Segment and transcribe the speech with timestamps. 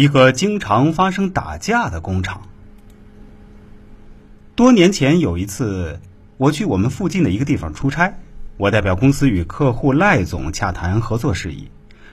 [0.00, 2.48] 一个经常发生打架的工厂。
[4.54, 6.00] 多年前有一次，
[6.38, 8.14] 我去我们附近的一个地方出差，
[8.56, 11.68] 我代表公司与客户赖总洽谈合作事宜。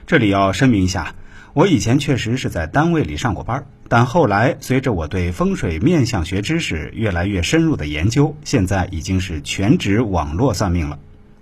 [0.06, 1.14] 这里要声明一下，
[1.54, 10.98] 我以前确实是在单位里上过班，但后来随着我对风水面相学知识越来越深入的研究，现在已经是全职网络算命了。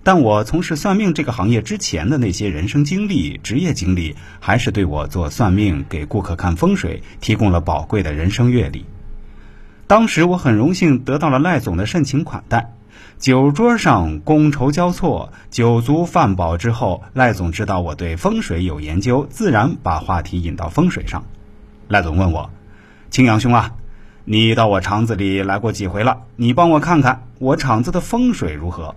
[0.07, 8.85] 但我从事算命这个行业之前的那些人生经历、职业经历，还是对我做算命、给顾客看风水提供了宝贵的人生阅历。
[9.85, 12.71] 当时我很荣幸得到了赖总的盛情款待，
[13.19, 21.25] 酒桌上觥筹交错，酒足饭饱之后，赖总知道我对风水有研究，自然把话题引到风水上。
[21.89, 22.49] 赖总问我
[23.11, 23.73] ：“青阳兄啊，
[24.23, 26.21] 你到我厂子里来过几回了？
[26.37, 28.95] 你帮我看看我厂子的风水如何？”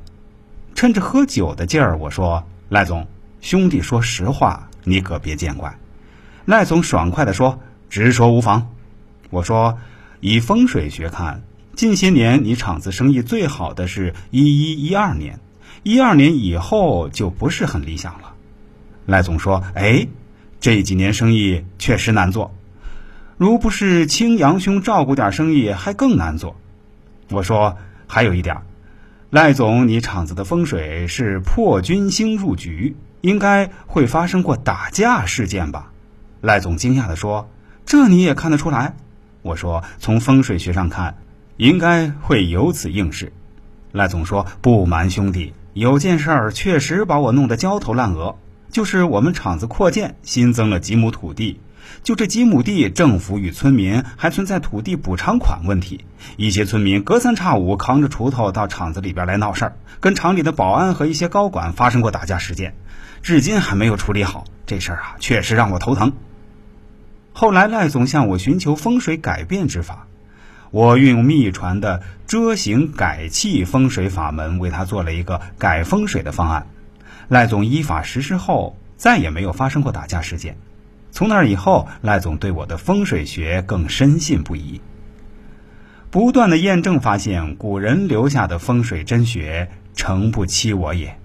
[0.80, 3.06] 趁着喝酒的劲儿，我说：“赖总，
[3.42, 5.78] 兄弟说实话，你可别见怪。”
[6.46, 8.66] 赖总爽快地说：“直说无妨。”
[9.28, 9.76] 我说。
[10.20, 11.42] 以风水学看，
[11.76, 15.38] 近些年你厂子生意最好的是一一一二年，
[15.82, 18.32] 一二年以后就不是很理想了。
[19.04, 20.08] 赖总说：“哎，
[20.60, 22.54] 这几年生意确实难做，
[23.36, 26.56] 如不是青阳兄照顾点生意，还更难做。”
[27.28, 27.76] 我说
[28.08, 28.56] ：“还有一点，
[29.30, 35.92] 赖总，你厂子的风水是破军星入局，应该会发生过打架事件吧？”
[36.42, 37.48] 赖总惊讶地说
[37.86, 38.96] ：“这你也看得出来？”
[39.42, 41.18] 我说：“从风水学上看，
[41.56, 43.32] 应该会有此应试。”
[43.92, 48.36] 赖总说：“不瞒兄弟，有件事儿确实把我弄得焦头烂额，
[48.68, 51.60] 就是我们厂子扩建，新增了几亩土地。
[52.02, 56.04] 就这几亩地，政府与村民还存在土地补偿款问题。
[56.36, 62.74] 一些村民隔三差五扛着锄头到厂子里边来闹事儿，跟厂里的保安和一些高管发生过打架事件，
[63.22, 64.44] 至今还没有处理好。
[64.66, 66.12] 这事儿啊，确实让我头疼。”
[67.32, 70.06] 后来赖总向我寻求风水改变之法，
[70.70, 76.66] 我运用秘传的遮形改气风水法门，为他做了一个改风水的方案。
[77.28, 80.56] 赖总依法实施后，再也没有发生过打架事件。
[81.10, 84.80] 从那以后，赖总对我的风水学更深信不疑，
[86.10, 91.18] 不断的验证发现，古人留下的风水真学诚不欺我也。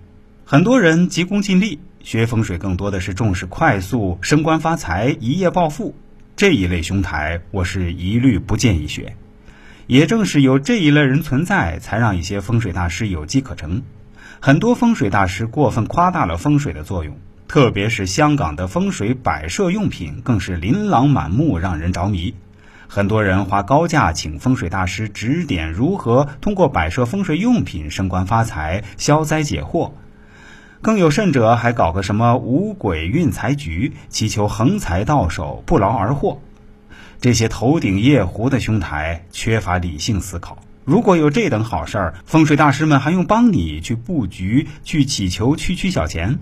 [0.46, 1.80] 很多人急功近利。
[2.04, 5.96] 学风水更多的是重视快速升官发财、一夜暴富
[6.36, 9.16] 这一类兄台，我是一律不建议学。
[9.88, 13.82] 也正是有这一类人存在，才让一些风水大师有机可乘。
[14.40, 22.34] 很多风水大师过分夸大了风水的作用，特别是香港的风水摆设用品更是琳琅满目，让人着迷。
[22.88, 29.92] 很多人花高价请风水大师指点如何通过摆设风水用品升官发财、消灾解惑。
[30.82, 36.42] 更有甚者，还搞个什么五鬼运财局，祈求横财到手、不劳而获。
[37.22, 40.60] 这些头顶夜壶的兄台缺乏理性思考。
[40.84, 46.38] 如果有这等好事儿，风水大师们还用帮你去布局、去祈求区区小钱？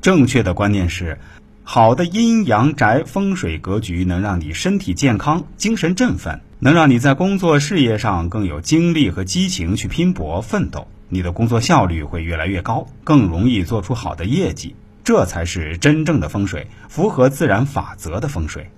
[0.00, 1.18] 正确的观念是，
[1.62, 10.88] 好的阴阳宅风水格局能让你身体健康、精神振奋，能让你在工作事业上更有精力和激情去拼搏奋斗。
[11.10, 14.74] 你的工作效率会越来越高，更容易做出好的业绩，
[15.04, 18.70] 这才是真正的风水，符合自然法则的风水。